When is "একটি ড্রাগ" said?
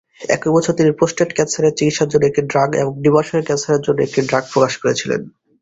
2.27-2.69, 4.01-4.43